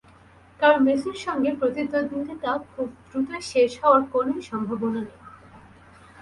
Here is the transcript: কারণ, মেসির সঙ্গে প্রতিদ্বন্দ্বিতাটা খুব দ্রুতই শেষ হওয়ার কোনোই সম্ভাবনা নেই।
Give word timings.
কারণ, 0.59 0.79
মেসির 0.83 1.17
সঙ্গে 1.17 1.49
প্রতিদ্বন্দ্বিতাটা 1.55 2.51
খুব 2.71 2.87
দ্রুতই 3.07 3.41
শেষ 3.51 3.71
হওয়ার 3.81 4.03
কোনোই 4.13 4.41
সম্ভাবনা 4.41 4.99
নেই। 4.99 5.17